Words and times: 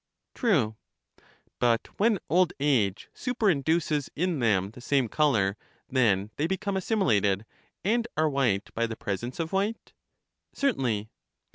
True. 0.33 0.77
But 1.59 1.87
when 1.99 2.17
old 2.27 2.53
age 2.59 3.07
superinduces 3.13 4.09
in 4.15 4.39
them 4.39 4.71
the 4.71 4.81
same 4.81 5.07
color, 5.07 5.57
then 5.87 6.31
they 6.37 6.47
become 6.47 6.75
assimilated, 6.75 7.45
and 7.83 8.07
are 8.17 8.27
white 8.27 8.73
by 8.73 8.87
the 8.87 8.95
presence 8.97 9.39
of 9.39 9.53
white. 9.53 9.93
Certainly. 10.53 11.11